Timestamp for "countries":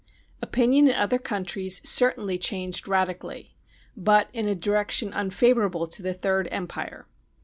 1.19-1.79